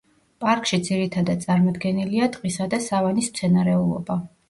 [0.45, 4.23] პარკში ძირითადად წარმოდგენილია ტყისა და სავანის მცენარეულობა.